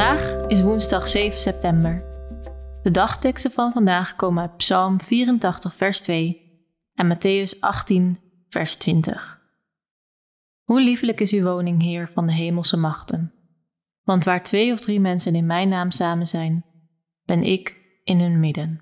[0.00, 2.04] Vandaag is woensdag 7 september.
[2.82, 6.40] De dagteksten van vandaag komen uit Psalm 84, vers 2
[6.94, 8.18] en Matthäus 18,
[8.48, 9.40] vers 20.
[10.62, 13.32] Hoe liefelijk is uw woning, Heer van de hemelse machten.
[14.02, 16.64] Want waar twee of drie mensen in mijn naam samen zijn,
[17.24, 18.80] ben ik in hun midden.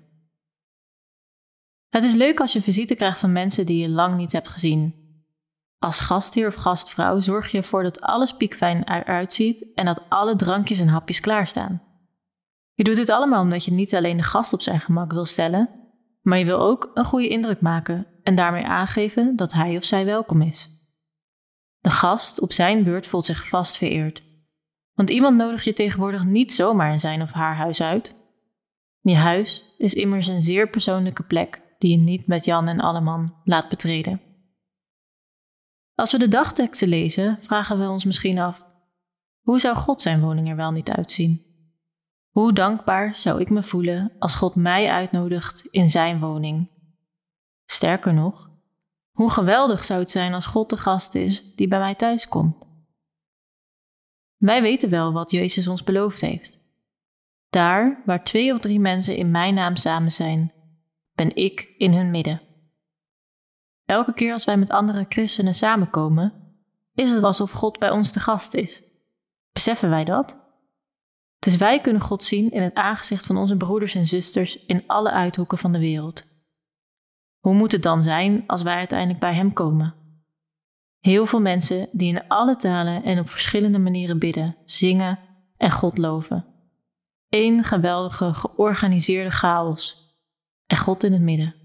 [1.89, 4.98] Het is leuk als je visite krijgt van mensen die je lang niet hebt gezien
[5.79, 10.35] als gastheer of gastvrouw zorg je ervoor dat alles piekfijn eruit ziet en dat alle
[10.35, 11.81] drankjes en hapjes klaarstaan.
[12.73, 15.69] Je doet dit allemaal omdat je niet alleen de gast op zijn gemak wil stellen,
[16.21, 20.05] maar je wil ook een goede indruk maken en daarmee aangeven dat hij of zij
[20.05, 20.69] welkom is.
[21.79, 24.23] De gast op zijn beurt voelt zich vast vereerd.
[24.93, 28.15] Want iemand nodigt je tegenwoordig niet zomaar in zijn of haar huis uit.
[29.01, 33.33] Je huis is immers een zeer persoonlijke plek die je niet met Jan en Alleman
[33.43, 34.28] laat betreden.
[35.99, 38.65] Als we de dagteksten lezen, vragen we ons misschien af:
[39.41, 41.45] hoe zou God zijn woning er wel niet uitzien?
[42.29, 46.69] Hoe dankbaar zou ik me voelen als God mij uitnodigt in zijn woning?
[47.65, 48.49] Sterker nog,
[49.11, 52.55] hoe geweldig zou het zijn als God de gast is die bij mij thuis komt?
[54.37, 56.57] Wij weten wel wat Jezus ons beloofd heeft.
[57.49, 60.53] Daar waar twee of drie mensen in mijn naam samen zijn,
[61.13, 62.48] ben ik in hun midden.
[63.89, 66.33] Elke keer als wij met andere christenen samenkomen,
[66.93, 68.81] is het alsof God bij ons te gast is.
[69.51, 70.37] Beseffen wij dat?
[71.39, 75.11] Dus wij kunnen God zien in het aangezicht van onze broeders en zusters in alle
[75.11, 76.23] uithoeken van de wereld.
[77.39, 79.95] Hoe moet het dan zijn als wij uiteindelijk bij Hem komen?
[80.99, 85.19] Heel veel mensen die in alle talen en op verschillende manieren bidden, zingen
[85.57, 86.45] en God loven.
[87.29, 90.07] Eén geweldige, georganiseerde chaos.
[90.65, 91.55] En God in het midden.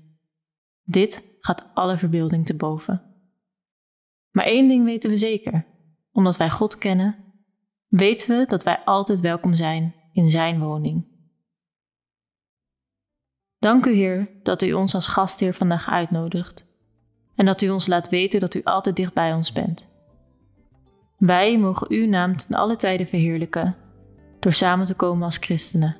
[0.84, 3.02] Dit gaat alle verbeelding te boven.
[4.30, 5.66] Maar één ding weten we zeker:
[6.12, 7.16] omdat wij God kennen,
[7.88, 11.06] weten we dat wij altijd welkom zijn in Zijn woning.
[13.58, 16.72] Dank u, Heer, dat u ons als gastheer vandaag uitnodigt
[17.34, 19.92] en dat u ons laat weten dat u altijd dicht bij ons bent.
[21.16, 23.76] Wij mogen uw naam ten alle tijden verheerlijken
[24.40, 25.96] door samen te komen als christenen.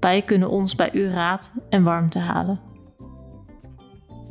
[0.00, 2.73] Wij kunnen ons bij uw raad en warmte halen.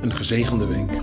[0.00, 1.00] Een gezegende week.